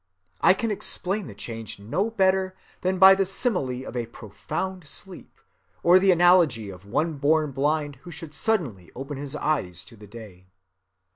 I 0.41 0.55
can 0.55 0.71
explain 0.71 1.27
the 1.27 1.35
change 1.35 1.77
no 1.77 2.09
better 2.09 2.55
than 2.81 2.97
by 2.97 3.13
the 3.13 3.23
simile 3.23 3.85
of 3.85 3.95
a 3.95 4.07
profound 4.07 4.87
sleep 4.87 5.39
or 5.83 5.99
the 5.99 6.09
analogy 6.09 6.71
of 6.71 6.87
one 6.87 7.19
born 7.19 7.51
blind 7.51 7.97
who 7.97 8.09
should 8.09 8.33
suddenly 8.33 8.91
open 8.95 9.17
his 9.19 9.35
eyes 9.35 9.85
to 9.85 9.95
the 9.95 10.07
day. 10.07 10.47